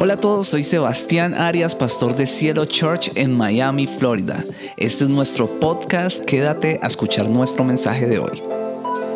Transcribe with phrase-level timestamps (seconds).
[0.00, 4.44] Hola a todos, soy Sebastián Arias, pastor de Cielo Church en Miami, Florida.
[4.76, 8.40] Este es nuestro podcast, quédate a escuchar nuestro mensaje de hoy.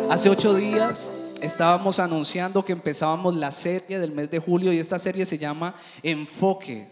[0.09, 4.99] Hace ocho días estábamos anunciando que empezábamos la serie del mes de julio y esta
[4.99, 6.89] serie se llama Enfoque.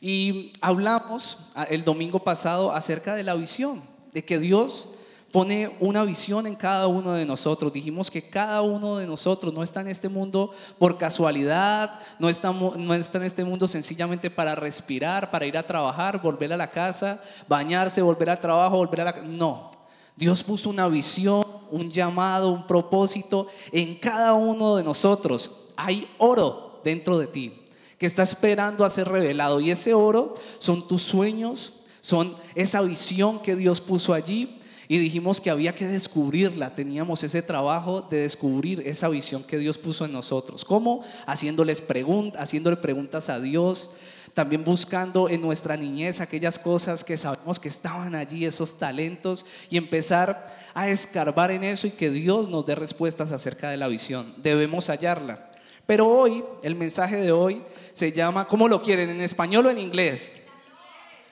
[0.00, 3.80] Y hablamos ah, el domingo pasado acerca de la visión,
[4.12, 4.96] de que Dios
[5.32, 7.72] pone una visión en cada uno de nosotros.
[7.72, 12.52] Dijimos que cada uno de nosotros no está en este mundo por casualidad, no está,
[12.52, 16.70] no está en este mundo sencillamente para respirar, para ir a trabajar, volver a la
[16.70, 19.12] casa, bañarse, volver al trabajo, volver a la...
[19.22, 19.72] No,
[20.14, 25.68] Dios puso una visión, un llamado, un propósito en cada uno de nosotros.
[25.76, 27.58] Hay oro dentro de ti
[27.96, 33.40] que está esperando a ser revelado y ese oro son tus sueños, son esa visión
[33.40, 34.58] que Dios puso allí
[34.88, 36.74] y dijimos que había que descubrirla.
[36.74, 40.64] Teníamos ese trabajo de descubrir esa visión que Dios puso en nosotros.
[40.64, 41.04] ¿Cómo?
[41.26, 43.90] Haciéndoles preguntas, haciéndole preguntas a Dios,
[44.34, 49.76] también buscando en nuestra niñez aquellas cosas que sabemos que estaban allí, esos talentos, y
[49.76, 54.34] empezar a escarbar en eso y que Dios nos dé respuestas acerca de la visión.
[54.38, 55.50] Debemos hallarla.
[55.86, 59.10] Pero hoy, el mensaje de hoy se llama, ¿cómo lo quieren?
[59.10, 60.32] ¿En español o en inglés?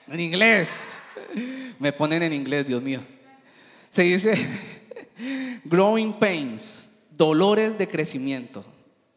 [0.07, 0.81] En inglés.
[1.79, 3.01] Me ponen en inglés, Dios mío.
[3.91, 4.35] Se dice
[5.65, 8.63] growing pains, dolores de crecimiento,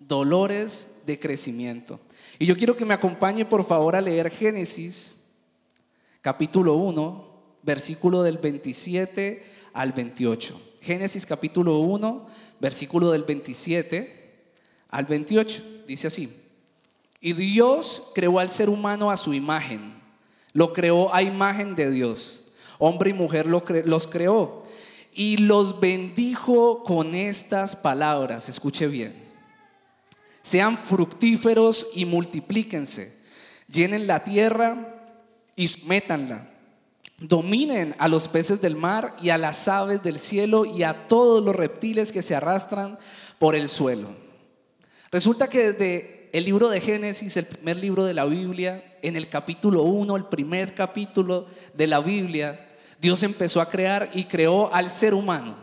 [0.01, 2.01] dolores de crecimiento.
[2.41, 5.21] Y yo quiero que me acompañe por favor a leer Génesis
[6.21, 7.25] capítulo 1,
[7.63, 10.61] versículo del 27 al 28.
[10.81, 12.27] Génesis capítulo 1,
[12.59, 14.35] versículo del 27
[14.89, 15.85] al 28.
[15.87, 16.35] Dice así.
[17.21, 19.95] Y Dios creó al ser humano a su imagen.
[20.53, 22.55] Lo creó a imagen de Dios.
[22.81, 24.64] Hombre y mujer los creó
[25.15, 28.49] y los bendijo con estas palabras.
[28.49, 29.25] Escuche bien.
[30.43, 33.17] Sean fructíferos y multiplíquense.
[33.69, 34.95] Llenen la tierra
[35.57, 36.51] y sométanla.
[37.19, 41.43] Dominen a los peces del mar y a las aves del cielo y a todos
[41.43, 42.99] los reptiles que se arrastran
[43.39, 44.09] por el suelo.
[45.11, 49.29] Resulta que desde el libro de Génesis, el primer libro de la Biblia, en el
[49.29, 52.74] capítulo 1, el primer capítulo de la Biblia,
[53.05, 55.55] Dios empezó a crear y creó al ser humano.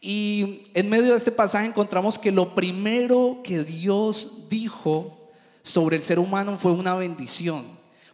[0.00, 5.30] Y en medio de este pasaje encontramos que lo primero que Dios dijo
[5.62, 7.66] sobre el ser humano fue una bendición,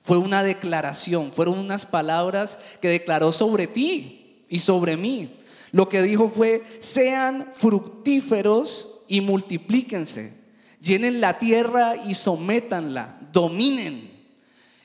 [0.02, 5.36] fue una declaración, fueron unas palabras que declaró sobre ti y sobre mí.
[5.70, 10.34] Lo que dijo fue, sean fructíferos y multiplíquense,
[10.80, 14.09] llenen la tierra y sométanla, dominen.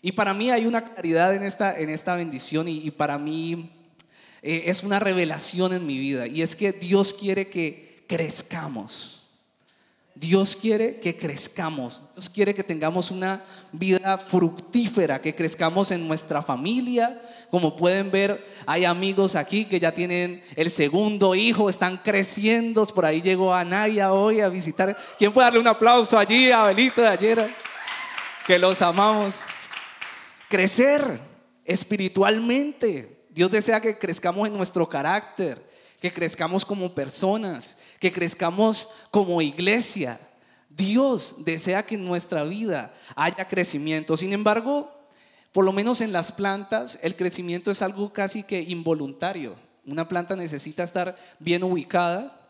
[0.06, 3.72] Y para mí hay una claridad en esta, en esta bendición y, para mí
[4.44, 6.28] eh, es una revelación en mi vida.
[6.28, 9.24] Y es que Dios quiere que crezcamos.
[10.14, 12.04] Dios quiere que crezcamos.
[12.14, 17.20] Dios quiere que tengamos una vida fructífera, que crezcamos en nuestra familia.
[17.50, 22.86] Como pueden ver, hay amigos aquí que ya tienen el segundo hijo, están creciendo.
[22.86, 24.96] Por ahí llegó Anaya hoy a visitar.
[25.18, 27.50] ¿Quién puede darle un aplauso allí a Abelito de ayer?
[28.46, 29.44] Que los amamos
[30.56, 31.20] crecer
[31.66, 33.26] espiritualmente.
[33.30, 35.62] Dios desea que crezcamos en nuestro carácter,
[36.00, 40.18] que crezcamos como personas, que crezcamos como iglesia.
[40.70, 44.16] Dios desea que en nuestra vida haya crecimiento.
[44.16, 44.90] Sin embargo,
[45.52, 49.58] por lo menos en las plantas, el crecimiento es algo casi que involuntario.
[49.86, 52.42] Una planta necesita estar bien ubicada,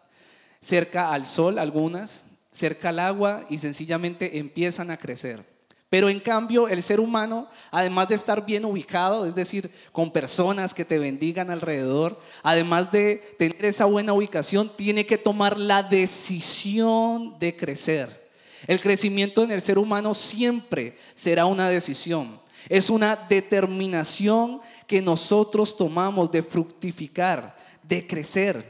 [0.61, 5.54] cerca al sol algunas, cerca al agua y sencillamente empiezan a crecer.
[5.95, 10.73] Pero en cambio, el ser humano, además de estar bien ubicado, es decir, con personas
[10.73, 17.39] que te bendigan alrededor, además de tener esa buena ubicación, tiene que tomar la decisión
[17.39, 18.29] de crecer.
[18.67, 22.41] El crecimiento en el ser humano siempre será una decisión.
[22.67, 28.69] Es una determinación que nosotros tomamos de fructificar, de crecer.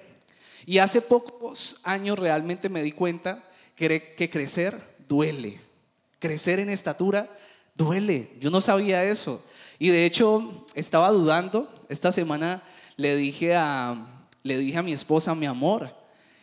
[0.68, 3.44] Y hace pocos años realmente me di cuenta
[3.76, 5.65] que, crecer duele
[6.20, 7.30] crecer en estatura
[7.76, 8.36] duele.
[8.40, 9.44] Yo no sabía eso.
[9.80, 11.70] Y de hecho estaba dudando.
[11.90, 12.64] Esta semana
[12.98, 15.94] le dije a, le dije a mi esposa, mi amor,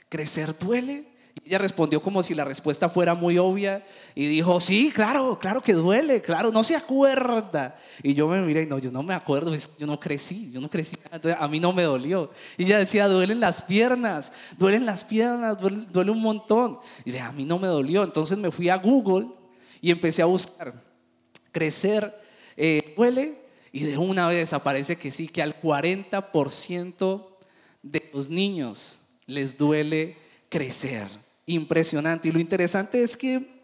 [0.08, 1.10] ¿crecer duele?
[1.42, 3.82] Y ella respondió como si la respuesta fuera muy obvia
[4.14, 7.78] y dijo, sí, claro, claro que duele, claro, no se acuerda.
[8.02, 10.68] Y yo me miré y no, yo no me acuerdo, yo no crecí, yo no
[10.68, 10.98] crecí,
[11.38, 12.30] a mí no me dolió.
[12.58, 16.78] Y ella decía, duelen las piernas, duelen las piernas, duele, un montón.
[17.06, 18.04] Y a mí no me dolió.
[18.04, 19.28] Entonces me fui a Google
[19.82, 20.72] y empecé a buscar.
[21.50, 22.14] Crecer
[22.56, 22.94] eh,
[23.72, 27.26] y de una vez aparece que sí, que al 40%
[27.82, 30.16] de los niños les duele
[30.48, 31.08] crecer.
[31.44, 32.28] Impresionante.
[32.28, 33.60] Y lo interesante es que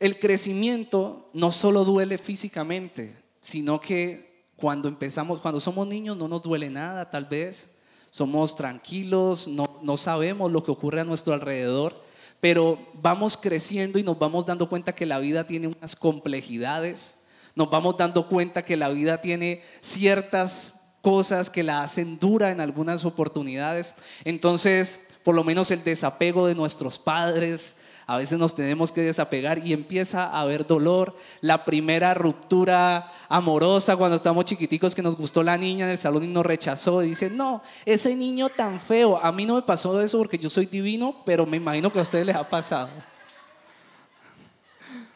[0.00, 6.42] el crecimiento no solo duele físicamente, sino que cuando empezamos, cuando somos niños no nos
[6.42, 7.70] duele nada, tal vez
[8.10, 12.01] somos tranquilos, no, no sabemos lo que ocurre a nuestro alrededor,
[12.42, 17.18] pero vamos creciendo y nos vamos dando cuenta que la vida tiene unas complejidades,
[17.54, 22.60] nos vamos dando cuenta que la vida tiene ciertas cosas que la hacen dura en
[22.60, 23.94] algunas oportunidades.
[24.24, 27.76] Entonces, por lo menos el desapego de nuestros padres,
[28.06, 31.16] a veces nos tenemos que desapegar y empieza a haber dolor.
[31.40, 36.24] La primera ruptura amorosa cuando estamos chiquiticos que nos gustó la niña en el salón
[36.24, 37.00] y nos rechazó.
[37.00, 39.18] Dice, no, ese niño tan feo.
[39.22, 42.02] A mí no me pasó eso porque yo soy divino, pero me imagino que a
[42.02, 42.90] ustedes les ha pasado.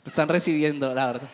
[0.07, 1.31] están recibiendo, la verdad.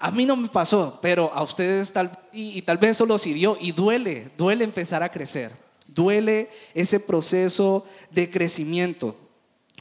[0.00, 3.26] A mí no me pasó, pero a ustedes tal y, y tal vez eso los
[3.26, 5.52] hirió y duele, duele empezar a crecer.
[5.86, 9.27] Duele ese proceso de crecimiento.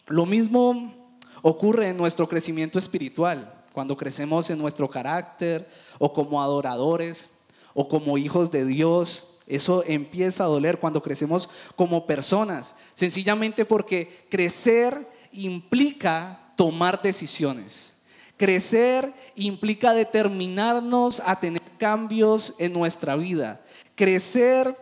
[0.07, 0.93] Lo mismo
[1.41, 5.67] ocurre en nuestro crecimiento espiritual, cuando crecemos en nuestro carácter
[5.99, 7.29] o como adoradores
[7.73, 9.39] o como hijos de Dios.
[9.47, 17.93] Eso empieza a doler cuando crecemos como personas, sencillamente porque crecer implica tomar decisiones.
[18.37, 23.61] Crecer implica determinarnos a tener cambios en nuestra vida.
[23.95, 24.75] Crecer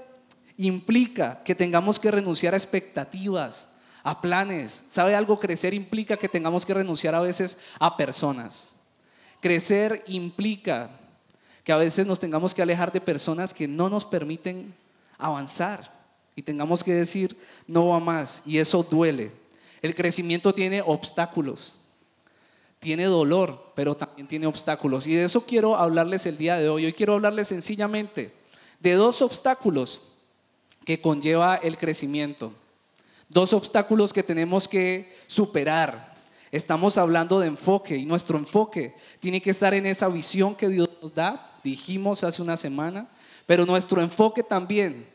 [0.58, 3.70] implica que tengamos que renunciar a expectativas,
[4.06, 4.86] a planes.
[4.88, 5.40] ¿Sabe algo?
[5.40, 8.76] Crecer implica que tengamos que renunciar a veces a personas.
[9.42, 10.92] Crecer implica
[11.64, 14.74] que a veces nos tengamos que alejar de personas que no nos permiten
[15.18, 15.92] avanzar
[16.36, 17.36] y tengamos que decir
[17.68, 19.32] no va más y eso duele.
[19.82, 21.80] El crecimiento tiene obstáculos
[22.86, 25.08] tiene dolor, pero también tiene obstáculos.
[25.08, 26.86] Y de eso quiero hablarles el día de hoy.
[26.86, 28.32] Hoy quiero hablarles sencillamente
[28.80, 30.04] de dos obstáculos
[30.86, 32.54] que conlleva el crecimiento.
[33.30, 36.16] Dos obstáculos que tenemos que superar.
[36.52, 40.90] Estamos hablando de enfoque y nuestro enfoque tiene que estar en esa visión que Dios
[41.02, 43.10] nos da, dijimos hace una semana,
[43.46, 45.08] pero nuestro enfoque también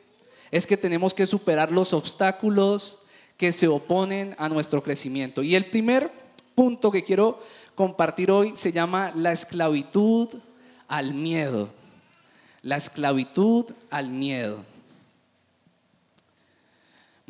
[0.50, 3.00] es que tenemos que superar los obstáculos
[3.36, 5.42] que se oponen a nuestro crecimiento.
[5.42, 6.12] Y el primer
[6.54, 7.40] punto que quiero
[7.74, 10.28] compartir hoy se llama la esclavitud
[10.88, 11.70] al miedo.
[12.62, 14.69] La esclavitud al miedo.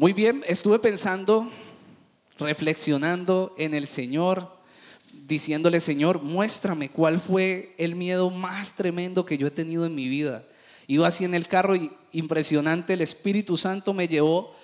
[0.00, 1.50] Muy bien, estuve pensando,
[2.38, 4.50] reflexionando en el Señor,
[5.26, 10.08] diciéndole, Señor, muéstrame cuál fue el miedo más tremendo que yo he tenido en mi
[10.08, 10.42] vida.
[10.86, 14.54] Iba así en el carro y impresionante, el Espíritu Santo me llevó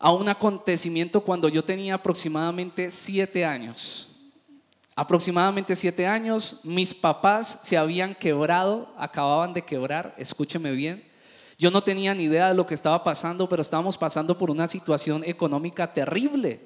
[0.00, 4.10] a un acontecimiento cuando yo tenía aproximadamente siete años
[4.96, 11.13] aproximadamente siete años, mis papás se habían quebrado, acababan de quebrar, escúcheme bien.
[11.58, 14.66] Yo no tenía ni idea de lo que estaba pasando, pero estábamos pasando por una
[14.66, 16.60] situación económica terrible.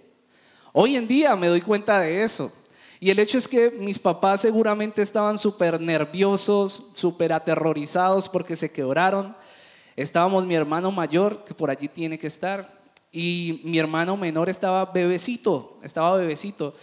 [0.73, 2.53] Hoy en día me doy cuenta de eso.
[3.01, 8.73] Y el hecho es que mis papás seguramente estaban súper nerviosos, súper aterrorizados porque se
[8.73, 9.37] quebraron.
[9.95, 12.79] Estábamos mi hermano mayor, que por allí tiene que estar,
[13.13, 16.75] y mi hermano menor estaba bebecito, estaba bebecito.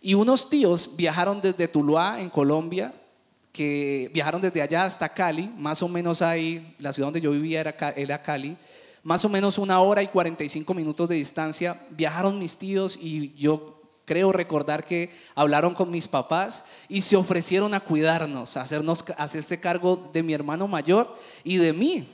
[0.00, 2.94] Y unos tíos viajaron desde Tuluá, en Colombia,
[3.60, 7.60] que viajaron desde allá hasta Cali, más o menos ahí, la ciudad donde yo vivía
[7.60, 8.56] era, Cali,
[9.02, 11.78] más o menos una hora y 45 minutos de distancia.
[11.90, 17.74] Viajaron mis tíos y yo creo recordar que hablaron con mis papás y se ofrecieron
[17.74, 21.14] a cuidarnos, hacernos, hacerse cargo de mi hermano mayor
[21.44, 22.08] y de mí.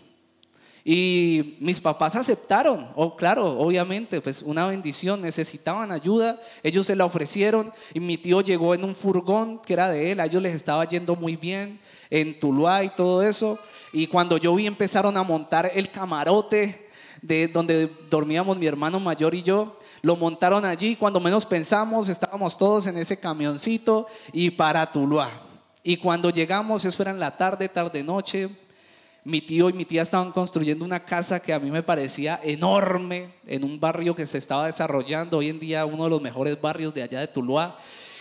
[0.88, 7.04] Y mis papás aceptaron, oh, claro, obviamente, pues una bendición, necesitaban ayuda, ellos se la
[7.04, 10.54] ofrecieron y mi tío llegó en un furgón que era de él, a ellos les
[10.54, 13.58] estaba yendo muy bien en Tuluá y todo eso.
[13.92, 16.88] Y cuando yo vi empezaron a montar el camarote
[17.20, 22.56] de donde dormíamos mi hermano mayor y yo, lo montaron allí, cuando menos pensamos estábamos
[22.56, 25.30] todos en ese camioncito y para Tuluá.
[25.82, 28.48] Y cuando llegamos, eso era en la tarde, tarde, noche,
[29.26, 33.34] mi tío y mi tía estaban construyendo una casa que a mí me parecía enorme
[33.44, 36.94] en un barrio que se estaba desarrollando, hoy en día uno de los mejores barrios
[36.94, 37.76] de allá de Tuluá.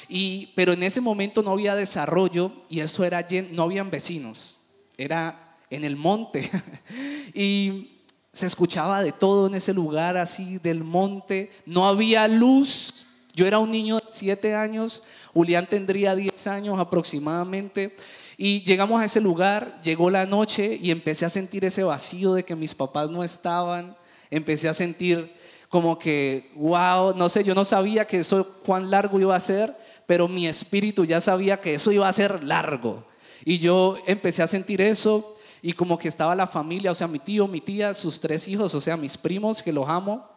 [0.09, 4.57] Y, pero en ese momento no había desarrollo y eso era, no habían vecinos,
[4.97, 6.49] era en el monte.
[7.35, 8.01] y
[8.33, 13.05] se escuchaba de todo en ese lugar así del monte, no había luz.
[13.35, 15.03] Yo era un niño de 7 años,
[15.35, 17.95] Julián tendría 10 años aproximadamente.
[18.37, 22.43] Y llegamos a ese lugar, llegó la noche y empecé a sentir ese vacío de
[22.43, 23.95] que mis papás no estaban.
[24.29, 25.33] Empecé a sentir
[25.69, 29.75] como que, wow, no sé, yo no sabía que eso cuán largo iba a ser,
[30.05, 33.05] pero mi espíritu ya sabía que eso iba a ser largo.
[33.43, 37.19] Y yo empecé a sentir eso y como que estaba la familia, o sea, mi
[37.19, 40.29] tío, mi tía, sus tres hijos, o sea, mis primos, que los amo,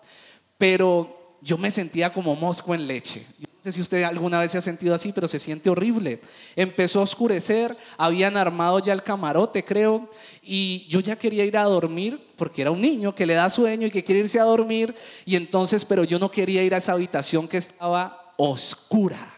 [0.56, 3.26] pero yo me sentía como mosco en leche.
[3.40, 6.20] No sé si usted alguna vez se ha sentido así, pero se siente horrible.
[6.56, 10.08] Empezó a oscurecer, habían armado ya el camarote, creo,
[10.42, 13.86] y yo ya quería ir a dormir porque era un niño que le da sueño
[13.86, 16.92] y que quiere irse a dormir, y entonces, pero yo no quería ir a esa
[16.92, 19.37] habitación que estaba oscura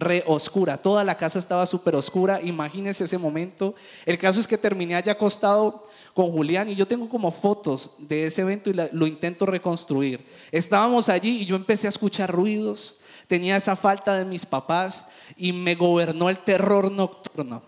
[0.00, 0.78] re oscura.
[0.78, 2.40] Toda la casa estaba súper oscura.
[2.42, 3.74] Imagínense ese momento.
[4.06, 8.26] El caso es que terminé allá acostado con Julián y yo tengo como fotos de
[8.26, 10.24] ese evento y lo intento reconstruir.
[10.50, 12.98] Estábamos allí y yo empecé a escuchar ruidos.
[13.28, 17.62] Tenía esa falta de mis papás y me gobernó el terror nocturno.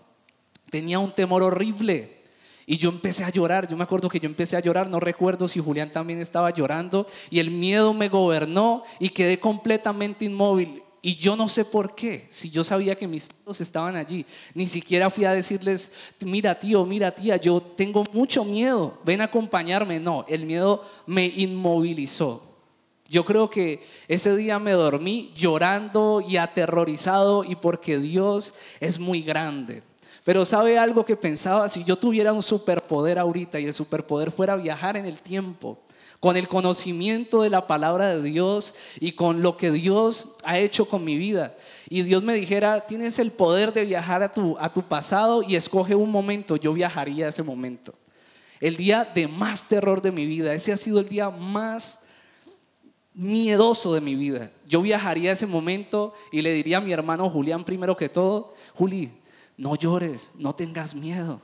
[0.69, 2.21] Tenía un temor horrible.
[2.65, 5.49] Y yo empecé a llorar, yo me acuerdo que yo empecé a llorar, no recuerdo
[5.49, 10.82] si Julián también estaba llorando, y el miedo me gobernó y quedé completamente inmóvil.
[11.05, 14.69] Y yo no sé por qué, si yo sabía que mis hijos estaban allí, ni
[14.69, 15.91] siquiera fui a decirles,
[16.21, 19.99] mira tío, mira tía, yo tengo mucho miedo, ven a acompañarme.
[19.99, 22.41] No, el miedo me inmovilizó.
[23.09, 29.23] Yo creo que ese día me dormí llorando y aterrorizado y porque Dios es muy
[29.23, 29.83] grande.
[30.23, 34.55] Pero sabe algo que pensaba, si yo tuviera un superpoder ahorita y el superpoder fuera
[34.55, 35.79] viajar en el tiempo,
[36.23, 40.85] con el conocimiento de la palabra de Dios y con lo que Dios ha hecho
[40.85, 41.53] con mi vida.
[41.89, 45.57] Y Dios me dijera, tienes el poder de viajar a tu, a tu pasado y
[45.57, 47.93] escoge un momento, yo viajaría a ese momento.
[48.61, 52.03] El día de más terror de mi vida, ese ha sido el día más
[53.13, 54.49] miedoso de mi vida.
[54.65, 58.53] Yo viajaría a ese momento y le diría a mi hermano Julián primero que todo,
[58.75, 59.11] Juli,
[59.57, 61.41] no llores, no tengas miedo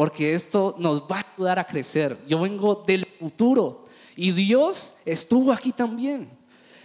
[0.00, 2.16] porque esto nos va a ayudar a crecer.
[2.26, 3.84] Yo vengo del futuro
[4.16, 6.26] y Dios estuvo aquí también.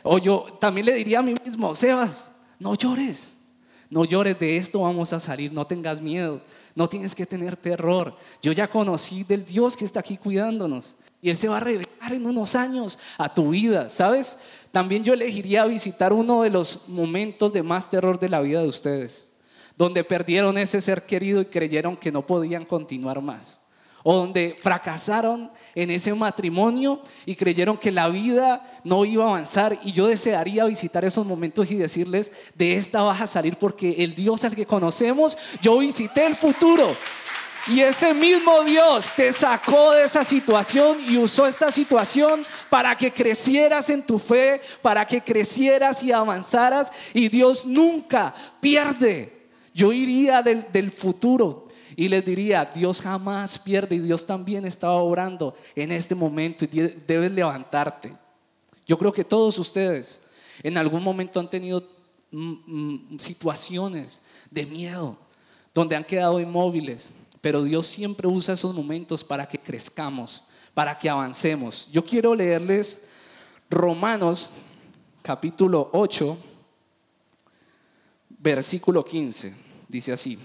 [0.03, 3.38] O yo también le diría a mí mismo, Sebas, no llores,
[3.89, 6.41] no llores, de esto vamos a salir, no tengas miedo,
[6.75, 8.17] no tienes que tener terror.
[8.41, 12.12] Yo ya conocí del Dios que está aquí cuidándonos y Él se va a revelar
[12.12, 14.39] en unos años a tu vida, ¿sabes?
[14.74, 18.67] También yo elegiría visitar uno de los momentos de más terror de la vida de
[18.67, 19.31] ustedes
[19.77, 23.62] donde perdieron ese ser querido y creyeron que no podían continuar más.
[24.08, 29.79] O donde fracasaron en ese matrimonio y creyeron que la vida no iba a avanzar.
[29.84, 34.13] Y yo desearía visitar esos momentos y decirles, de esta vas a salir porque el
[34.13, 36.96] Dios al que conocemos, yo visité el futuro.
[37.67, 43.12] Y ese mismo Dios te sacó de esa situación y usó esta situación para que
[43.12, 46.91] crecieras en tu fe, para que crecieras y avanzaras.
[47.12, 49.35] Y Dios nunca pierde
[49.75, 51.67] yo iría del, futuro
[51.98, 56.67] y les diría, Dios jamás pierde y Dios también está obrando en este momento y
[57.05, 58.15] debes levantarte.
[58.86, 60.22] Yo creo que todos ustedes
[60.63, 61.86] en algún momento han tenido
[63.20, 65.17] situaciones de miedo,
[65.74, 67.10] donde han quedado inmóviles,
[67.41, 71.89] pero Dios siempre usa esos momentos para que crezcamos, para que avancemos.
[71.91, 73.01] Yo quiero leerles
[73.70, 74.53] Romanos
[75.22, 76.38] capítulo 8,
[78.39, 80.38] versículo 15 dice así.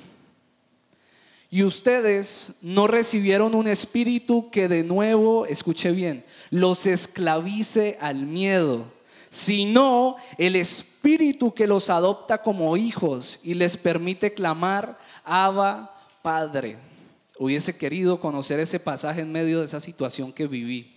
[1.50, 8.84] Y ustedes no recibieron un espíritu que de nuevo, escuche bien, los esclavice al miedo,
[9.30, 16.76] sino el espíritu que los adopta como hijos y les permite clamar, Abba, Padre.
[17.36, 20.92] Hubiese querido conocer ese pasaje en medio de esa situación que viví.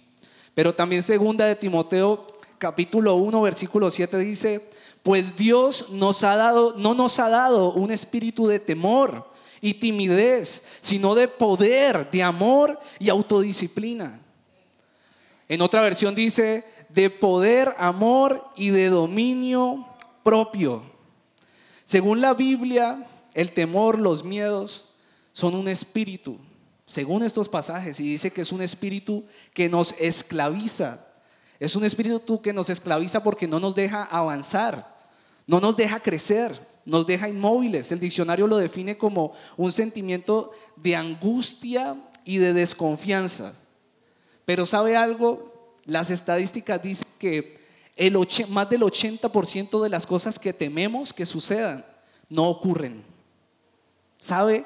[0.54, 2.28] Pero también segunda de Timoteo
[2.60, 4.70] capítulo 1 versículo 7 dice,
[5.04, 9.30] pues Dios nos ha dado, no nos ha dado un espíritu de temor
[9.62, 14.20] y timidez, sino de poder, de amor y autodisciplina.
[15.50, 19.86] En otra versión dice, de poder, amor y de dominio
[20.24, 20.84] propio.
[21.84, 24.90] Según la Biblia, el temor, los miedos
[25.34, 26.38] son un espíritu,
[26.86, 31.06] según estos pasajes, y dice que es un espíritu que nos esclaviza.
[31.60, 34.93] Es un espíritu que nos esclaviza porque no nos deja avanzar.
[35.46, 37.92] No nos deja crecer, nos deja inmóviles.
[37.92, 43.54] El diccionario lo define como un sentimiento de angustia y de desconfianza.
[44.46, 45.76] Pero ¿sabe algo?
[45.86, 47.64] Las estadísticas dicen que
[48.50, 51.86] más del 80% de las cosas que tememos que sucedan
[52.30, 53.04] no ocurren.
[54.20, 54.66] ¿Sabe?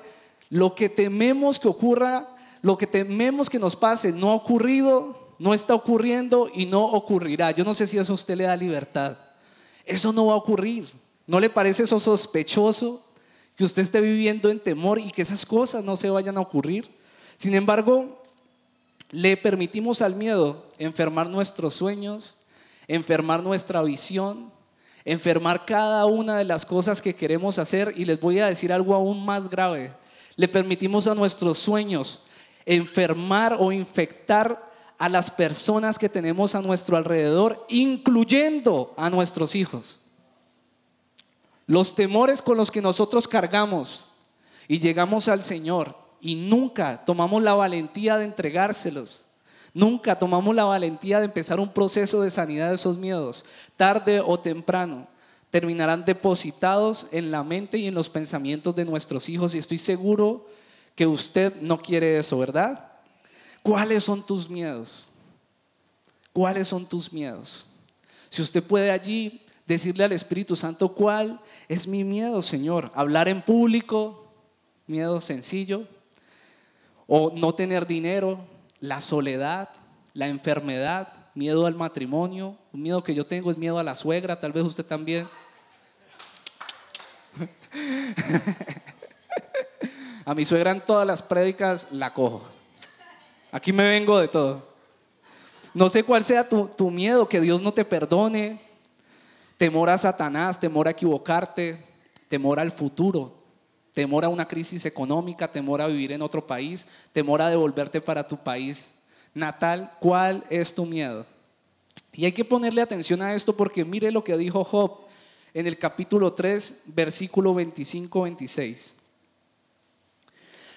[0.49, 2.29] Lo que tememos que ocurra,
[2.61, 7.51] lo que tememos que nos pase, no ha ocurrido, no está ocurriendo y no ocurrirá.
[7.51, 9.17] Yo no sé si eso a usted le da libertad.
[9.87, 10.87] Eso no va a ocurrir.
[11.25, 13.03] ¿No le parece eso sospechoso?
[13.55, 16.89] Que usted esté viviendo en temor y que esas cosas no se vayan a ocurrir.
[17.37, 18.21] Sin embargo,
[19.09, 22.39] le permitimos al miedo enfermar nuestros sueños,
[22.87, 24.51] enfermar nuestra visión,
[25.05, 27.93] enfermar cada una de las cosas que queremos hacer.
[27.97, 29.91] Y les voy a decir algo aún más grave.
[30.35, 32.23] Le permitimos a nuestros sueños
[32.67, 34.66] enfermar o infectar
[34.97, 40.01] a las personas que tenemos a nuestro alrededor, incluyendo a nuestros hijos.
[41.67, 44.07] Los temores con los que nosotros cargamos
[44.67, 49.27] y llegamos al Señor y nunca tomamos la valentía de entregárselos.
[49.73, 53.45] Nunca tomamos la valentía de empezar un proceso de sanidad de esos miedos.
[53.75, 55.07] Tarde o temprano
[55.51, 60.47] terminarán depositados en la mente y en los pensamientos de nuestros hijos y estoy seguro
[60.95, 62.86] que usted no quiere eso, ¿verdad?
[63.67, 65.09] ¿Cuáles son tus miedos?
[66.31, 67.65] ¿Cuáles son tus miedos?
[68.29, 72.89] Si usted puede allí decirle al Espíritu Santo, ¿cuál es mi miedo, Señor?
[72.95, 74.31] Hablar en público,
[74.85, 75.85] miedo sencillo,
[77.07, 78.39] o no tener dinero,
[78.79, 79.67] la soledad,
[80.13, 84.39] la enfermedad, miedo al matrimonio, un miedo que yo tengo es miedo a la suegra,
[84.39, 85.27] tal vez usted también.
[90.23, 92.56] a mi suegra en todas las prédicas la cojo.
[93.51, 94.67] Aquí me vengo de todo.
[95.73, 98.59] No sé cuál sea tu, tu miedo, que Dios no te perdone,
[99.57, 101.83] temor a Satanás, temor a equivocarte,
[102.27, 103.35] temor al futuro,
[103.93, 108.27] temor a una crisis económica, temor a vivir en otro país, temor a devolverte para
[108.27, 108.91] tu país
[109.33, 109.91] natal.
[109.99, 111.25] ¿Cuál es tu miedo?
[112.13, 115.07] Y hay que ponerle atención a esto porque mire lo que dijo Job
[115.53, 118.93] en el capítulo 3, versículo 25-26.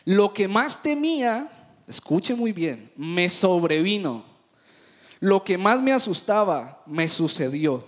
[0.04, 1.59] Lo que más temía,
[1.90, 4.24] escuche muy bien, me sobrevino.
[5.18, 7.84] Lo que más me asustaba, me sucedió.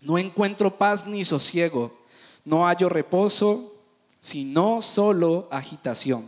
[0.00, 1.98] No encuentro paz ni sosiego,
[2.44, 3.74] no hallo reposo,
[4.20, 6.26] sino solo agitación.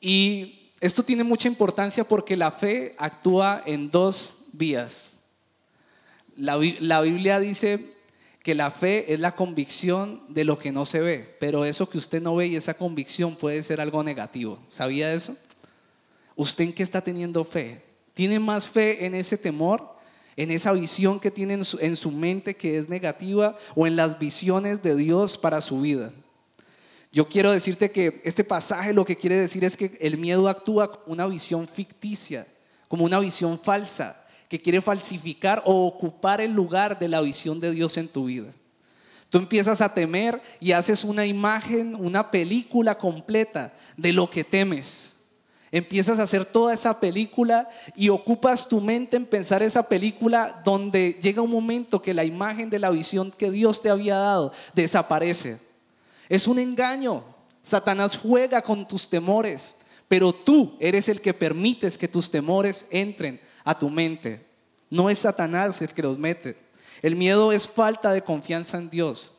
[0.00, 5.20] Y esto tiene mucha importancia porque la fe actúa en dos vías.
[6.36, 7.97] La, la, Biblia dice
[8.48, 11.98] que la fe es la convicción de lo que no se ve, pero eso que
[11.98, 14.58] usted no ve y esa convicción puede ser algo negativo.
[14.70, 15.36] ¿Sabía eso?
[16.34, 17.82] ¿Usted en qué está teniendo fe?
[18.14, 19.98] ¿Tiene más fe en ese temor
[20.34, 24.82] en esa visión que tiene en su, mente que es negativa o en las visiones
[24.82, 26.10] de Dios para su vida.
[27.12, 30.90] Yo quiero decirte que este pasaje lo que quiere decir es que el miedo actúa
[30.90, 32.46] como una visión ficticia,
[32.88, 37.70] como una visión falsa, que quiere falsificar o ocupar el lugar de la visión de
[37.70, 38.48] Dios en tu vida.
[39.30, 45.16] Tú empiezas a temer y haces una imagen, una película completa de lo que temes.
[45.70, 51.18] Empiezas a hacer toda esa película y ocupas tu mente en pensar esa película donde
[51.20, 55.58] llega un momento que la imagen de la visión que Dios te había dado desaparece.
[56.30, 57.22] Es un engaño.
[57.62, 59.76] Satanás juega con tus temores,
[60.08, 64.46] pero tú eres el que permites que tus temores entren a tu mente.
[64.90, 66.56] No es Satanás el que los mete.
[67.02, 69.34] El miedo es falta de confianza en Dios.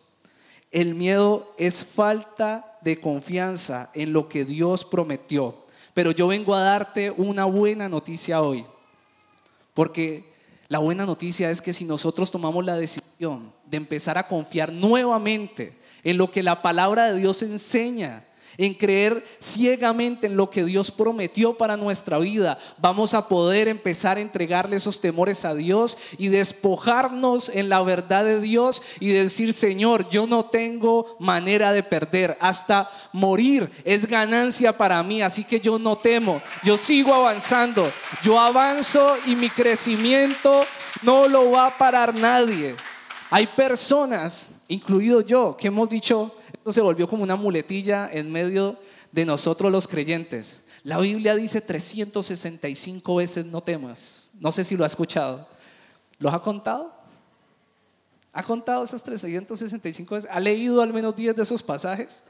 [0.72, 5.66] El miedo es falta de confianza en lo que Dios prometió.
[5.96, 8.64] Pero yo vengo a darte una buena noticia hoy.
[9.74, 10.32] Porque
[10.68, 15.76] la buena noticia es que si nosotros tomamos la decisión de empezar a confiar nuevamente
[16.04, 18.26] en lo que la palabra de Dios enseña,
[18.60, 24.18] en creer ciegamente en lo que Dios prometió para nuestra vida, vamos a poder empezar
[24.18, 29.54] a entregarle esos temores a Dios y despojarnos en la verdad de Dios y decir,
[29.54, 35.62] Señor, yo no tengo manera de perder, hasta morir es ganancia para mí, así que
[35.62, 37.90] yo no temo, yo sigo avanzando,
[38.22, 40.66] yo avanzo y mi crecimiento
[41.02, 42.76] no lo va a parar nadie.
[43.30, 48.78] Hay personas, incluido yo, que hemos dicho, se volvió como una muletilla en medio
[49.12, 50.64] de nosotros los creyentes.
[50.84, 54.30] La Biblia dice 365 veces no temas.
[54.40, 55.48] No sé si lo ha escuchado.
[56.20, 56.94] ¿Los ha contado?
[58.32, 60.30] ¿Ha contado esas 365 veces?
[60.32, 62.22] ¿Ha leído al menos 10 de esos pasajes?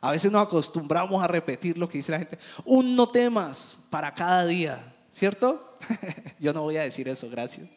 [0.00, 2.38] A veces nos acostumbramos a repetir lo que dice la gente.
[2.64, 5.78] Un no temas para cada día, ¿cierto?
[6.38, 7.68] Yo no voy a decir eso, gracias.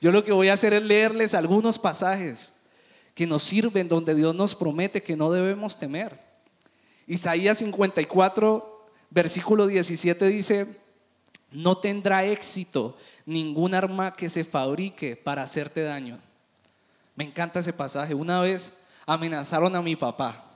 [0.00, 2.54] Yo lo que voy a hacer es leerles algunos pasajes
[3.18, 6.16] que nos sirven, donde Dios nos promete que no debemos temer.
[7.04, 10.80] Isaías 54, versículo 17 dice,
[11.50, 16.20] no tendrá éxito ningún arma que se fabrique para hacerte daño.
[17.16, 18.14] Me encanta ese pasaje.
[18.14, 20.52] Una vez amenazaron a mi papá.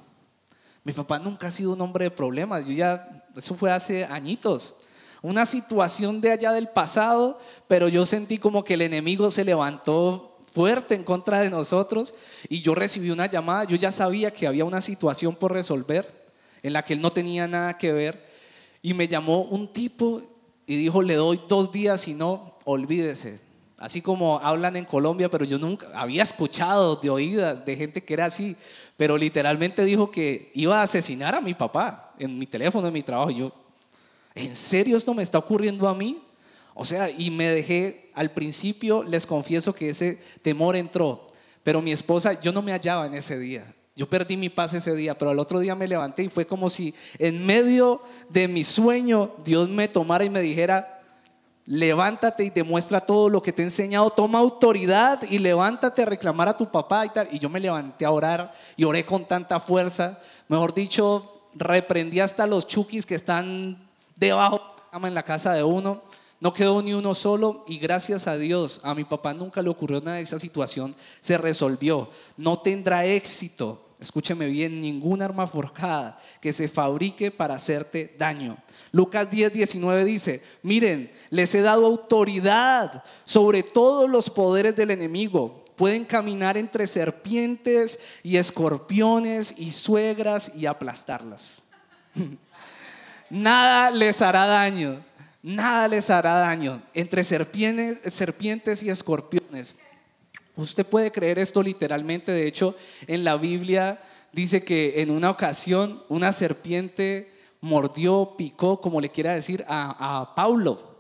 [0.85, 2.65] Mi papá nunca ha sido un hombre de problemas.
[2.65, 4.77] Yo ya, eso fue hace añitos.
[5.21, 10.32] Una situación de allá del pasado, pero yo sentí como que el enemigo se levantó
[10.53, 12.15] fuerte en contra de nosotros
[12.49, 16.23] y yo recibí una llamada, yo ya sabía que había una situación por resolver
[16.63, 18.25] en la que él no tenía nada que ver
[18.83, 20.23] y me llamó un tipo
[20.67, 23.41] y dijo, le doy dos días y no, olvídese.
[23.79, 28.15] Así como hablan en Colombia, pero yo nunca había escuchado de oídas de gente que
[28.15, 28.55] era así,
[28.97, 33.03] pero literalmente dijo que iba a asesinar a mi papá en mi teléfono, en mi
[33.03, 33.31] trabajo.
[33.31, 33.53] yo,
[34.35, 36.23] ¿En serio esto me está ocurriendo a mí?
[36.75, 41.27] O sea, y me dejé, al principio les confieso que ese temor entró,
[41.63, 43.75] pero mi esposa, yo no me hallaba en ese día.
[43.95, 46.71] Yo perdí mi paz ese día, pero al otro día me levanté y fue como
[46.71, 51.03] si en medio de mi sueño Dios me tomara y me dijera,
[51.67, 56.49] levántate y demuestra todo lo que te he enseñado, toma autoridad y levántate a reclamar
[56.49, 57.29] a tu papá y tal.
[57.31, 60.19] Y yo me levanté a orar y oré con tanta fuerza.
[60.49, 65.53] Mejor dicho, reprendí hasta los chukis que están debajo de la cama en la casa
[65.53, 66.03] de uno.
[66.43, 70.01] No quedó ni uno solo y gracias a Dios, a mi papá nunca le ocurrió
[70.01, 72.11] nada de esa situación, se resolvió.
[72.37, 78.59] No tendrá éxito, escúcheme bien, ningún arma forjada que se fabrique para hacerte daño.
[78.91, 85.65] Lucas 10, 19 dice, miren, les he dado autoridad sobre todos los poderes del enemigo.
[85.77, 91.63] Pueden caminar entre serpientes y escorpiones y suegras y aplastarlas.
[93.31, 95.05] Nada les hará daño
[95.43, 96.83] nada les hará daño.
[96.95, 99.77] Entre serpientes, serpientes y escorpiones.
[100.55, 102.77] Usted puede creer esto literalmente, de hecho
[103.07, 104.03] en la Biblia
[104.33, 110.35] dice que en una ocasión una serpiente mordió, picó, como le quiera decir, a, a
[110.35, 110.93] Paulo.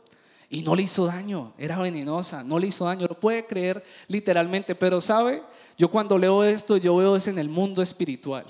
[0.48, 4.74] Y no le hizo daño, era venenosa, no le hizo daño, lo puede creer literalmente,
[4.74, 5.42] pero sabe,
[5.78, 8.44] yo cuando leo esto, yo veo es en el mundo espiritual.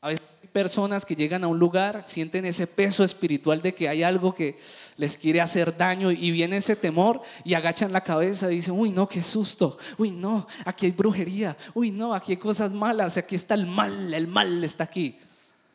[0.00, 3.88] A veces hay personas que llegan a un lugar, sienten ese peso espiritual de que
[3.88, 4.58] hay algo que
[4.96, 8.90] les quiere hacer daño y viene ese temor y agachan la cabeza y dicen, uy,
[8.90, 13.34] no, qué susto, uy, no, aquí hay brujería, uy, no, aquí hay cosas malas, aquí
[13.34, 15.18] está el mal, el mal está aquí.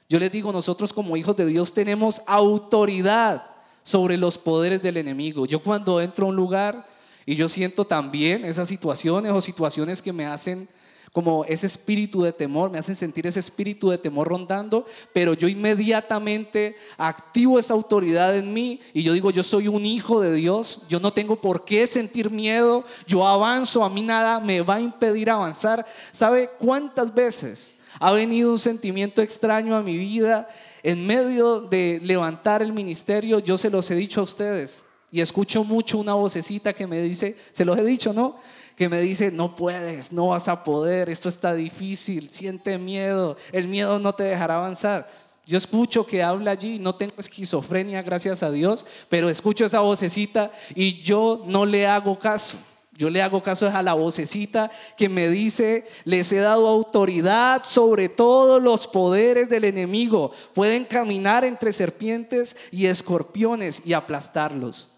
[0.10, 3.44] Yo les digo, nosotros como hijos de Dios tenemos autoridad
[3.84, 5.46] sobre los poderes del enemigo.
[5.46, 6.88] Yo cuando entro a un lugar
[7.26, 10.70] y yo siento también esas situaciones o situaciones que me hacen
[11.12, 15.48] como ese espíritu de temor, me hacen sentir ese espíritu de temor rondando, pero yo
[15.48, 20.84] inmediatamente activo esa autoridad en mí y yo digo, yo soy un hijo de Dios,
[20.90, 24.82] yo no tengo por qué sentir miedo, yo avanzo, a mí nada me va a
[24.82, 25.86] impedir avanzar.
[26.12, 30.50] ¿Sabe cuántas veces ha venido un sentimiento extraño a mi vida
[30.84, 33.40] en medio de levantar el ministerio?
[33.40, 37.38] Yo se los he dicho a ustedes y escucho mucho una vocecita que me dice,
[37.54, 38.36] se los he dicho, ¿no?
[38.78, 43.68] Que me dice, no puedes, no vas a poder, esto está difícil, siente miedo, el
[43.68, 45.10] miedo no te dejará avanzar.
[45.48, 50.52] Yo escucho que habla allí, no tengo esquizofrenia, gracias a Dios, pero escucho esa vocecita
[50.76, 52.60] y yo no le hago caso.
[52.94, 58.10] Yo le hago caso a la vocecita que me dice, les he dado autoridad sobre
[58.10, 60.32] todos los poderes del enemigo.
[60.54, 64.97] Pueden caminar entre serpientes y escorpiones y aplastarlos.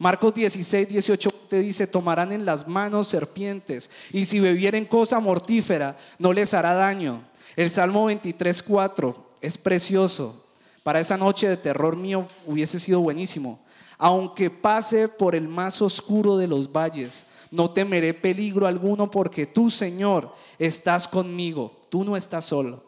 [0.00, 5.98] Marcos 16, 18 te dice, tomarán en las manos serpientes y si bebieren cosa mortífera
[6.18, 7.22] no les hará daño.
[7.54, 10.42] El Salmo 23, 4 es precioso.
[10.82, 13.60] Para esa noche de terror mío hubiese sido buenísimo.
[13.98, 19.70] Aunque pase por el más oscuro de los valles, no temeré peligro alguno porque tú,
[19.70, 21.78] Señor, estás conmigo.
[21.90, 22.82] Tú no estás solo.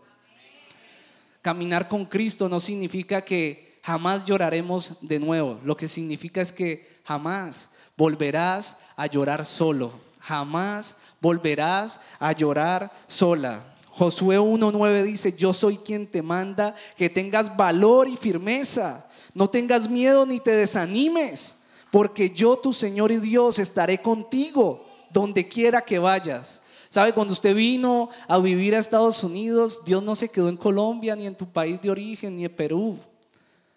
[1.42, 5.60] Caminar con Cristo no significa que jamás lloraremos de nuevo.
[5.64, 13.74] Lo que significa es que jamás volverás a llorar solo, jamás volverás a llorar sola.
[13.90, 19.88] Josué 1.9 dice, yo soy quien te manda que tengas valor y firmeza, no tengas
[19.88, 21.58] miedo ni te desanimes,
[21.90, 26.60] porque yo tu Señor y Dios estaré contigo donde quiera que vayas.
[26.88, 27.14] ¿Sabe?
[27.14, 31.26] Cuando usted vino a vivir a Estados Unidos, Dios no se quedó en Colombia, ni
[31.26, 32.98] en tu país de origen, ni en Perú.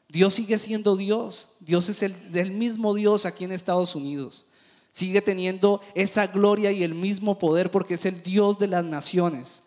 [0.10, 1.52] Dios sigue siendo Dios.
[1.60, 4.46] Dios es el mismo Dios aquí en Estados Unidos.
[4.92, 9.64] Sigue teniendo esa gloria y el mismo poder porque es el Dios de las naciones.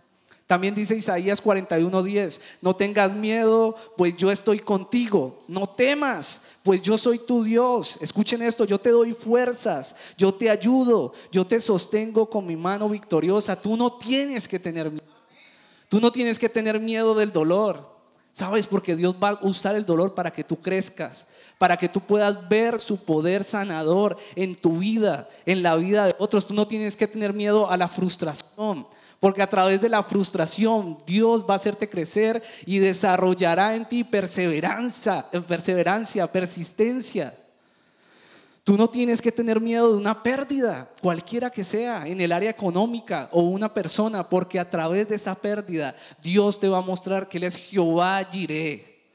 [0.48, 5.40] También dice Isaías 41:10, no tengas miedo, pues yo estoy contigo.
[5.46, 7.98] No temas, pues yo soy tu Dios.
[8.00, 12.88] Escuchen esto, yo te doy fuerzas, yo te ayudo, yo te sostengo con mi mano
[12.88, 13.60] victoriosa.
[13.60, 15.04] Tú no tienes que tener miedo.
[15.90, 17.97] Tú no tienes que tener miedo del dolor.
[18.38, 18.68] ¿Sabes?
[18.68, 21.26] Porque Dios va a usar el dolor para que tú crezcas,
[21.58, 26.14] para que tú puedas ver su poder sanador en tu vida, en la vida de
[26.20, 26.46] otros.
[26.46, 28.86] Tú no tienes que tener miedo a la frustración,
[29.18, 34.04] porque a través de la frustración Dios va a hacerte crecer y desarrollará en ti
[34.04, 37.34] perseverancia, perseverancia, persistencia.
[38.68, 42.50] Tú no tienes que tener miedo de una pérdida, cualquiera que sea, en el área
[42.50, 47.30] económica o una persona, porque a través de esa pérdida Dios te va a mostrar
[47.30, 49.06] que Él es Jehová Jireh.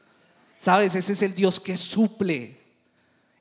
[0.58, 2.58] Sabes, ese es el Dios que suple,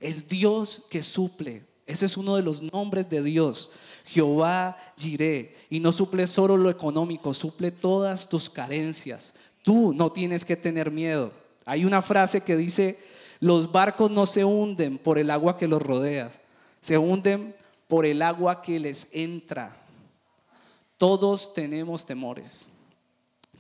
[0.01, 1.64] el Dios que suple.
[1.87, 3.70] Ese es uno de los nombres de Dios,
[4.05, 5.57] Jehová Jireh.
[5.70, 9.33] Y no suple solo lo económico, suple todas tus carencias.
[9.62, 11.33] Tú no tienes que tener miedo.
[11.64, 12.98] Hay una frase que dice,
[13.42, 16.31] Los barcos no se hunden por el agua que los rodea,
[16.81, 17.57] se hunden
[17.88, 19.74] por el agua que les entra.
[20.96, 22.68] Todos tenemos temores,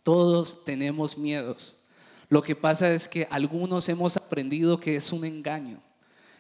[0.04, 1.78] todos tenemos miedos.
[2.28, 5.80] Lo que pasa es que algunos hemos aprendido que es un engaño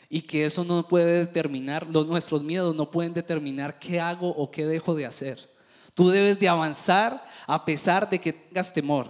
[0.08, 4.52] y que eso no puede determinar, los, nuestros miedos no pueden determinar qué hago o
[4.52, 5.50] qué dejo de hacer.
[5.94, 9.08] Tú debes de avanzar a pesar de que tengas temor.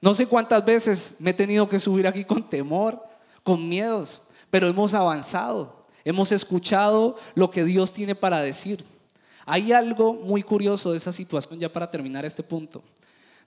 [0.00, 3.07] No sé cuántas veces me he tenido que subir aquí con temor,
[3.48, 5.82] con miedos, pero hemos avanzado.
[6.04, 8.84] Hemos escuchado lo que Dios tiene para decir.
[9.46, 12.82] Hay algo muy curioso de esa situación, ya para terminar este punto,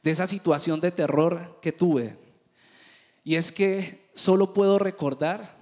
[0.01, 2.17] de esa situación de terror que tuve.
[3.23, 5.55] Y es que solo puedo recordar,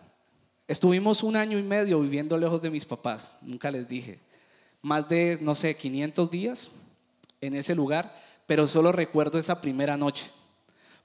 [0.69, 4.21] estuvimos un año y medio viviendo lejos de mis papás, nunca les dije,
[4.81, 6.71] más de, no sé, 500 días
[7.41, 8.15] en ese lugar,
[8.47, 10.31] pero solo recuerdo esa primera noche.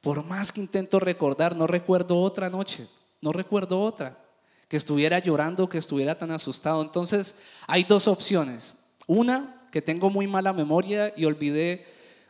[0.02, 2.86] Por más que intento recordar, no recuerdo otra noche,
[3.24, 4.18] no recuerdo otra,
[4.68, 6.82] que estuviera llorando, que estuviera tan asustado.
[6.82, 8.74] Entonces, hay dos opciones.
[9.06, 11.86] Una, que tengo muy mala memoria y olvidé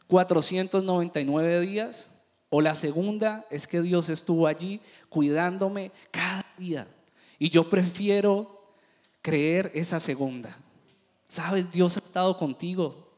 [0.06, 2.12] 499 días.
[2.48, 6.86] O la segunda es que Dios estuvo allí cuidándome cada día.
[7.40, 8.72] Y yo prefiero
[9.20, 10.56] creer esa segunda.
[11.26, 13.10] Sabes, Dios ha estado contigo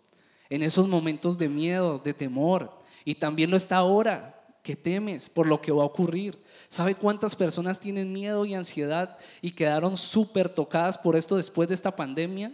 [0.48, 2.72] en esos momentos de miedo, de temor.
[3.04, 4.36] Y también lo está ahora
[4.66, 6.37] que temes por lo que va a ocurrir.
[6.68, 11.76] ¿Sabe cuántas personas tienen miedo y ansiedad y quedaron súper tocadas por esto después de
[11.76, 12.52] esta pandemia?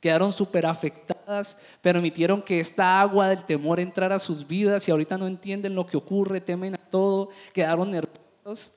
[0.00, 5.16] Quedaron súper afectadas, permitieron que esta agua del temor entrara a sus vidas y ahorita
[5.18, 8.72] no entienden lo que ocurre, temen a todo, quedaron nerviosos.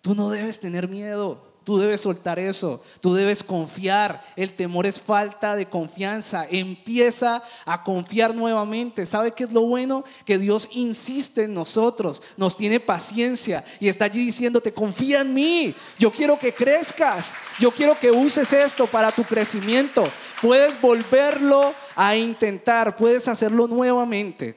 [0.00, 1.49] Tú no debes tener miedo.
[1.62, 4.22] Tú debes soltar eso, tú debes confiar.
[4.34, 6.46] El temor es falta de confianza.
[6.50, 9.04] Empieza a confiar nuevamente.
[9.04, 10.02] ¿Sabe qué es lo bueno?
[10.24, 15.74] Que Dios insiste en nosotros, nos tiene paciencia y está allí diciéndote, confía en mí.
[15.98, 20.08] Yo quiero que crezcas, yo quiero que uses esto para tu crecimiento.
[20.40, 24.54] Puedes volverlo a intentar, puedes hacerlo nuevamente.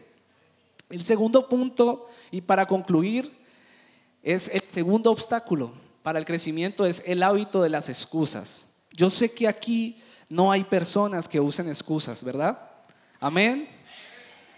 [0.90, 3.30] El segundo punto, y para concluir,
[4.22, 8.66] es el segundo obstáculo para el crecimiento es el hábito de las excusas.
[8.92, 9.98] Yo sé que aquí
[10.30, 12.60] no hay personas que usen excusas, ¿verdad?
[13.20, 13.70] Amén.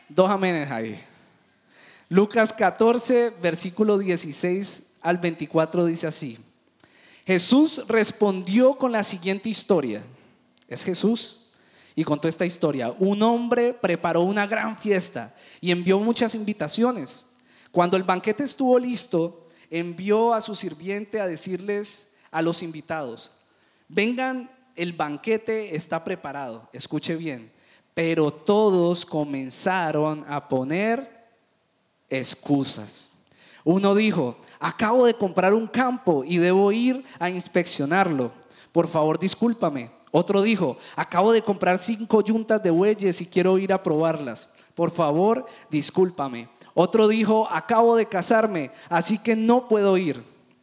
[0.10, 1.00] Dos aménes ahí.
[2.10, 6.38] Lucas 14, versículo 16 al 24 dice así.
[7.26, 10.04] Jesús respondió con la siguiente historia.
[10.68, 11.42] Es Jesús.
[11.96, 12.94] Y contó esta historia.
[13.00, 17.28] Un hombre preparó una gran fiesta y envió muchas invitaciones.
[17.72, 19.45] Cuando el banquete estuvo listo,
[19.80, 23.32] envió a su sirviente a decirles a los invitados,
[23.90, 27.52] vengan, el banquete está preparado, escuche bien,
[27.94, 31.28] pero todos comenzaron a poner
[32.10, 33.10] excusas.
[33.66, 38.32] Uno dijo, acabo de comprar un campo y debo ir a inspeccionarlo.
[38.72, 39.92] Por favor, discúlpame.
[40.12, 44.48] Otro dijo, acabo de comprar cinco yuntas de bueyes y quiero ir a probarlas.
[44.74, 46.48] Por favor, discúlpame.
[46.78, 50.22] Otro dijo, acabo de casarme, así que no puedo ir.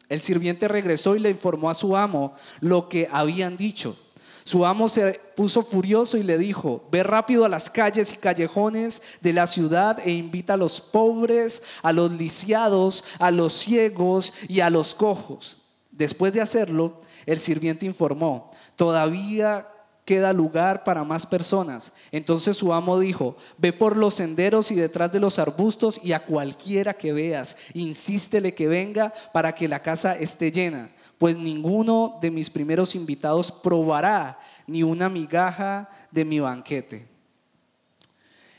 [0.09, 3.97] El sirviente regresó y le informó a su amo lo que habían dicho.
[4.43, 9.01] Su amo se puso furioso y le dijo, ve rápido a las calles y callejones
[9.21, 14.59] de la ciudad e invita a los pobres, a los lisiados, a los ciegos y
[14.59, 15.61] a los cojos.
[15.89, 19.67] Después de hacerlo, el sirviente informó, todavía
[20.05, 21.91] queda lugar para más personas.
[22.11, 26.25] Entonces su amo dijo, ve por los senderos y detrás de los arbustos y a
[26.25, 32.31] cualquiera que veas, insístele que venga para que la casa esté llena, pues ninguno de
[32.31, 37.07] mis primeros invitados probará ni una migaja de mi banquete.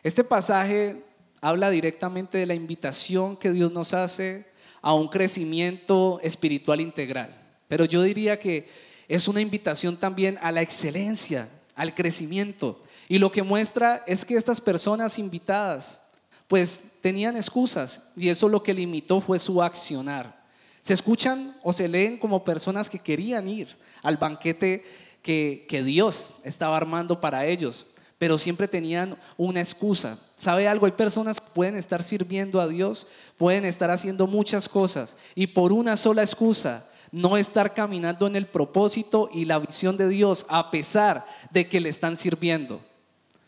[0.03, 1.03] Este pasaje
[1.41, 4.47] habla directamente de la invitación que Dios nos hace
[4.81, 7.35] a un crecimiento espiritual integral.
[7.69, 8.69] Pero yo diría que
[9.09, 12.81] es una invitación también a la excelencia, al crecimiento.
[13.09, 16.01] Y lo que muestra es que estas personas invitadas,
[16.49, 20.43] pues tenían excusas y eso lo que limitó fue su accionar.
[20.83, 24.85] Se escuchan o se leen como personas que querían ir al banquete
[25.23, 27.87] que, que Dios estaba armando para ellos,
[28.19, 30.19] pero siempre tenían una excusa.
[30.37, 30.87] ¿Sabe algo?
[30.87, 33.07] Hay personas que pueden estar sirviendo a Dios,
[33.39, 38.49] pueden estar haciendo muchas cosas y por una sola excusa no estar caminando en el
[38.49, 42.85] propósito y la visión de Dios a pesar de que le están sirviendo.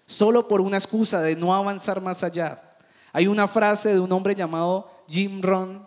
[0.07, 2.62] Solo por una excusa de no avanzar más allá.
[3.12, 5.85] Hay una frase de un hombre llamado Jim Ron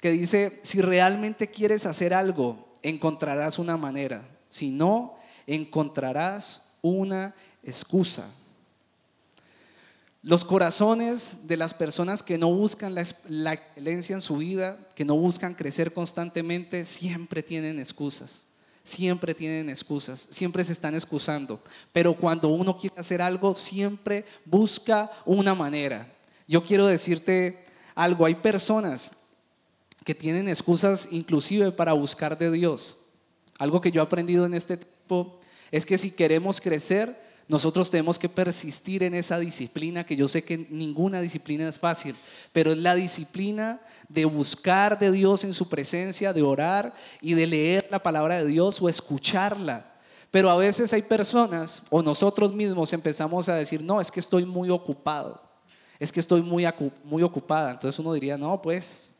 [0.00, 4.22] que dice, si realmente quieres hacer algo, encontrarás una manera.
[4.48, 5.16] Si no,
[5.48, 7.34] encontrarás una
[7.64, 8.30] excusa.
[10.26, 15.14] Los corazones de las personas que no buscan la, excelencia en su vida, que no
[15.14, 18.42] buscan crecer constantemente, siempre tienen excusas
[18.82, 21.60] siempre tienen excusas, siempre se están excusando.
[21.92, 26.12] Pero cuando uno quiere hacer algo, siempre busca una manera.
[26.46, 27.64] Yo quiero decirte
[27.96, 29.10] algo, hay personas
[30.04, 32.96] que tienen excusas inclusive para buscar de Dios.
[33.58, 35.40] Algo que yo he aprendido en este tiempo
[35.72, 40.42] es que si queremos crecer, nosotros tenemos que persistir en esa disciplina, que yo sé
[40.42, 42.16] que ninguna disciplina es fácil,
[42.52, 47.46] pero es la disciplina de buscar de Dios en su presencia, de orar y de
[47.46, 49.94] leer la palabra de Dios o escucharla.
[50.32, 54.44] Pero a veces hay personas o nosotros mismos empezamos a decir, no, es que estoy
[54.44, 55.40] muy ocupado,
[56.00, 56.66] es que estoy muy,
[57.04, 57.70] muy ocupada.
[57.70, 59.14] Entonces uno diría, no, pues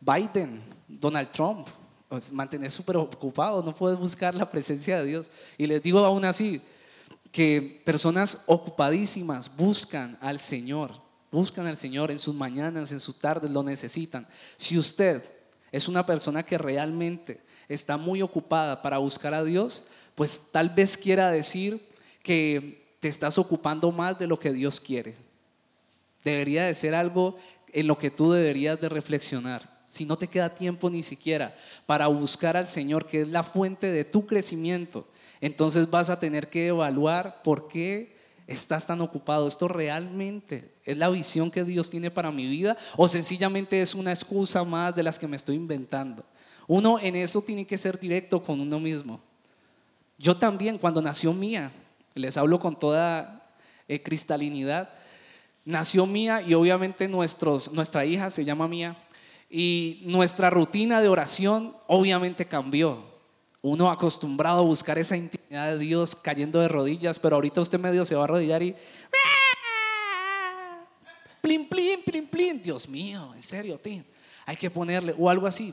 [0.00, 1.66] Biden, Donald Trump,
[2.30, 5.30] mantener súper ocupado, no puedes buscar la presencia de Dios.
[5.56, 6.60] Y les digo aún así,
[7.34, 10.92] que personas ocupadísimas buscan al Señor,
[11.32, 14.28] buscan al Señor en sus mañanas, en sus tardes, lo necesitan.
[14.56, 15.20] Si usted
[15.72, 20.96] es una persona que realmente está muy ocupada para buscar a Dios, pues tal vez
[20.96, 21.84] quiera decir
[22.22, 25.16] que te estás ocupando más de lo que Dios quiere.
[26.22, 27.36] Debería de ser algo
[27.72, 29.73] en lo que tú deberías de reflexionar.
[29.94, 31.54] Si no te queda tiempo ni siquiera
[31.86, 35.06] para buscar al Señor, que es la fuente de tu crecimiento,
[35.40, 38.16] entonces vas a tener que evaluar por qué
[38.48, 39.46] estás tan ocupado.
[39.46, 44.10] ¿Esto realmente es la visión que Dios tiene para mi vida o sencillamente es una
[44.10, 46.24] excusa más de las que me estoy inventando?
[46.66, 49.20] Uno en eso tiene que ser directo con uno mismo.
[50.18, 51.70] Yo también, cuando nació Mía,
[52.14, 53.48] les hablo con toda
[53.86, 54.88] eh, cristalinidad,
[55.64, 58.96] nació Mía y obviamente nuestros, nuestra hija se llama Mía
[59.50, 63.14] y nuestra rutina de oración obviamente cambió
[63.64, 68.04] uno acostumbrado a buscar esa intimidad de Dios cayendo de rodillas, pero ahorita usted medio
[68.04, 68.74] se va a arrodillar y...
[71.40, 72.62] Plin, plin, plin, plin.
[72.62, 74.02] Dios mío, en serio, tío.
[74.44, 75.72] Hay que ponerle, o algo así.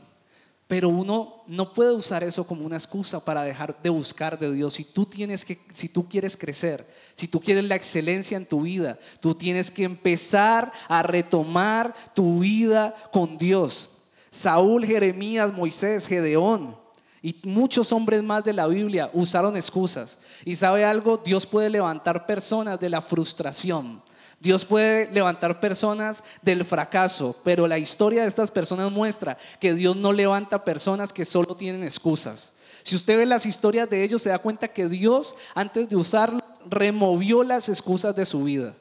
[0.72, 4.72] Pero uno no puede usar eso como una excusa para dejar de buscar de Dios.
[4.72, 8.62] Si tú tienes que, si tú quieres crecer, si tú quieres la excelencia en tu
[8.62, 13.98] vida, tú tienes que empezar a retomar tu vida con Dios.
[14.30, 16.74] Saúl, Jeremías, Moisés, Gedeón,
[17.22, 20.18] y muchos hombres más de la Biblia usaron excusas.
[20.44, 24.02] Y sabe algo, Dios puede levantar personas de la frustración.
[24.40, 29.94] Dios puede levantar personas del fracaso, pero la historia de estas personas muestra que Dios
[29.94, 32.54] no levanta personas que solo tienen excusas.
[32.82, 36.40] Si usted ve las historias de ellos, se da cuenta que Dios, antes de usarlo,
[36.68, 38.74] removió las excusas de su vida.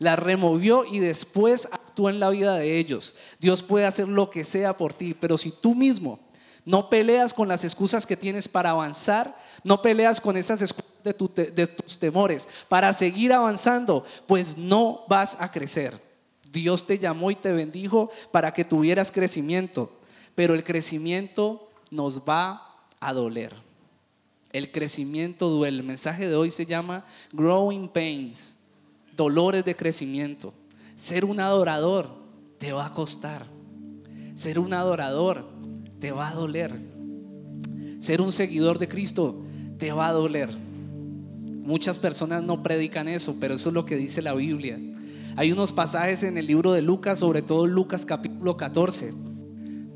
[0.00, 3.14] Las removió y después actuó en la vida de ellos.
[3.38, 6.18] Dios puede hacer lo que sea por ti, pero si tú mismo
[6.64, 11.66] no peleas con las excusas que tienes para avanzar, no peleas con esas excusas de,
[11.66, 16.00] tus temores para seguir avanzando, pues no vas a crecer.
[16.50, 19.92] Dios te llamó y te bendijo para que tuvieras crecimiento,
[20.34, 23.54] pero el crecimiento nos va a doler.
[24.52, 25.78] El crecimiento duele.
[25.78, 28.56] El mensaje de hoy se llama Growing Pains,
[29.16, 30.54] dolores de crecimiento.
[30.94, 32.08] Ser un adorador
[32.58, 33.46] te va a costar.
[34.36, 35.53] Ser un adorador
[36.04, 36.70] te va a doler.
[37.98, 39.42] Ser un seguidor de Cristo
[39.78, 40.50] te va a doler.
[41.62, 44.78] Muchas personas no predican eso, pero eso es lo que dice la Biblia.
[45.34, 49.14] Hay unos pasajes en el libro de Lucas, sobre todo Lucas capítulo 14,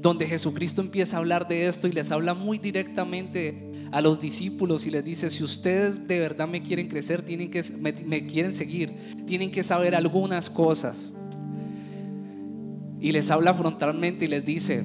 [0.00, 4.86] donde Jesucristo empieza a hablar de esto y les habla muy directamente a los discípulos
[4.86, 8.54] y les dice, si ustedes de verdad me quieren crecer, tienen que, me, me quieren
[8.54, 8.94] seguir,
[9.26, 11.12] tienen que saber algunas cosas.
[12.98, 14.84] Y les habla frontalmente y les dice,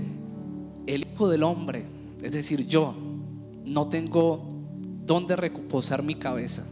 [0.87, 1.85] el Hijo del Hombre,
[2.21, 2.93] es decir, yo,
[3.65, 4.47] no tengo
[5.05, 6.65] dónde reposar mi cabeza.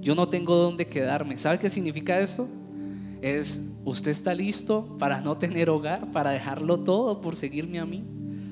[0.00, 1.36] Yo no tengo dónde quedarme.
[1.36, 2.48] ¿Sabe qué significa esto?
[3.20, 8.04] Es, usted está listo para no tener hogar, para dejarlo todo por seguirme a mí.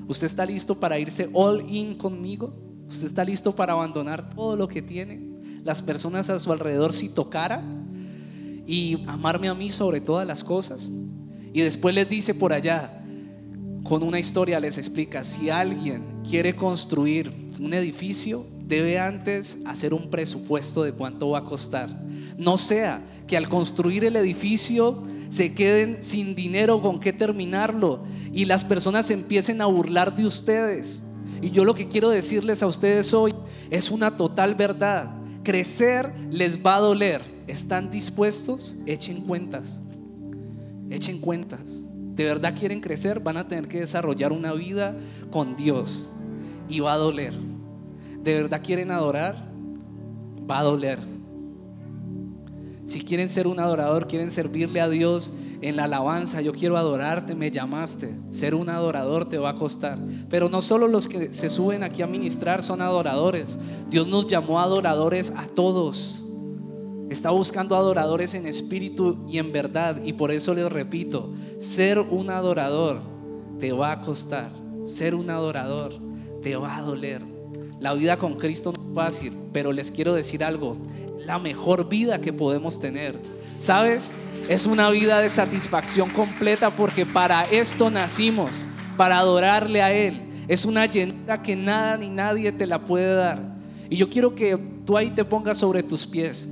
[0.07, 2.53] Usted está listo para irse all in conmigo.
[2.87, 5.21] Usted está listo para abandonar todo lo que tiene.
[5.63, 7.63] Las personas a su alrededor si tocara
[8.65, 10.89] y amarme a mí sobre todas las cosas.
[11.53, 13.03] Y después les dice por allá,
[13.87, 20.09] con una historia les explica, si alguien quiere construir un edificio, debe antes hacer un
[20.09, 21.89] presupuesto de cuánto va a costar.
[22.37, 28.03] No sea que al construir el edificio se queden sin dinero con qué terminarlo
[28.33, 30.99] y las personas empiecen a burlar de ustedes.
[31.41, 33.33] Y yo lo que quiero decirles a ustedes hoy
[33.69, 35.15] es una total verdad.
[35.43, 37.21] Crecer les va a doler.
[37.47, 38.75] ¿Están dispuestos?
[38.85, 39.79] Echen cuentas.
[40.89, 41.87] Echen cuentas
[42.17, 44.95] de verdad quieren crecer, van a tener que desarrollar una vida
[45.29, 46.09] con Dios
[46.67, 47.33] y va a doler.
[48.23, 49.35] De verdad quieren adorar,
[50.49, 50.97] va a doler.
[52.85, 57.35] Si quieren ser un adorador, quieren servirle a Dios en la alabanza, yo quiero adorarte,
[57.35, 58.15] me llamaste.
[58.31, 59.99] Ser un adorador te va a costar.
[60.27, 63.59] Pero no solo los que se suben aquí a ministrar son adoradores.
[63.89, 66.26] Dios nos llamó adoradores a todos.
[67.09, 70.01] Está buscando adoradores en espíritu y en verdad.
[70.03, 73.01] Y por eso les repito, ser un adorador
[73.59, 74.51] te va a costar.
[74.83, 75.93] Ser un adorador
[76.43, 77.21] te va a doler.
[77.79, 80.77] La vida con Cristo no es fácil, pero les quiero decir algo.
[81.19, 83.17] La mejor vida que podemos tener.
[83.59, 84.13] ¿Sabes?
[84.49, 88.65] Es una vida de satisfacción completa porque para esto nacimos,
[88.97, 90.21] para adorarle a Él.
[90.47, 93.57] Es una llenura que nada ni nadie te la puede dar.
[93.89, 96.47] Y yo quiero que tú ahí te pongas sobre tus pies.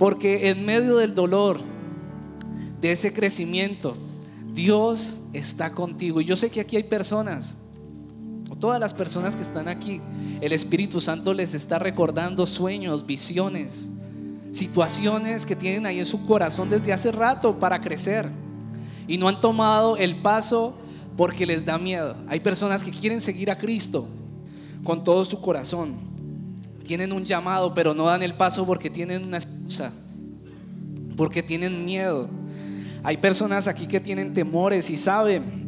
[0.00, 1.60] Porque en medio del dolor,
[2.80, 3.94] de ese crecimiento,
[4.54, 6.22] Dios está contigo.
[6.22, 7.58] Y yo sé que aquí hay personas,
[8.58, 10.00] todas las personas que están aquí,
[10.40, 13.90] el Espíritu Santo les está recordando sueños, visiones,
[14.52, 18.26] situaciones que tienen ahí en su corazón desde hace rato para crecer.
[19.06, 20.78] Y no han tomado el paso
[21.18, 22.16] porque les da miedo.
[22.26, 24.08] Hay personas que quieren seguir a Cristo
[24.82, 25.92] con todo su corazón.
[26.84, 29.40] Tienen un llamado, pero no dan el paso porque tienen una
[31.16, 32.28] porque tienen miedo.
[33.02, 35.60] Hay personas aquí que tienen temores y saben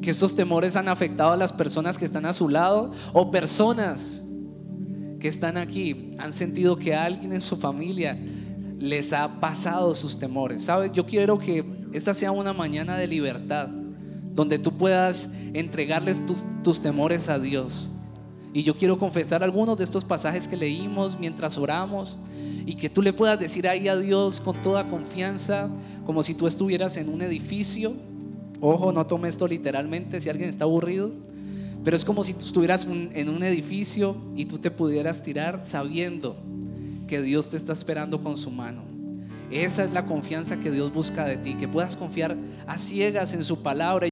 [0.00, 4.22] que esos temores han afectado a las personas que están a su lado o personas
[5.18, 8.18] que están aquí han sentido que alguien en su familia
[8.78, 10.64] les ha pasado sus temores.
[10.64, 10.92] ¿Sabes?
[10.92, 13.68] Yo quiero que esta sea una mañana de libertad,
[14.34, 16.22] donde tú puedas entregarles
[16.62, 17.90] tus temores a Dios.
[18.52, 22.18] Y yo quiero confesar algunos de estos pasajes que leímos mientras oramos
[22.66, 25.70] y que tú le puedas decir ahí a Dios con toda confianza,
[26.04, 27.92] como si tú estuvieras en un edificio.
[28.60, 31.10] Ojo, no tome esto literalmente si alguien está aburrido.
[31.84, 36.36] Pero es como si tú estuvieras en un edificio y tú te pudieras tirar sabiendo
[37.08, 38.82] que Dios te está esperando con su mano.
[39.50, 42.36] Esa es la confianza que Dios busca de ti, que puedas confiar
[42.66, 44.08] a ciegas en su palabra.